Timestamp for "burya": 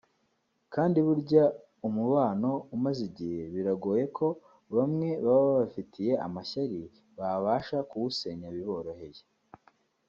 1.07-1.43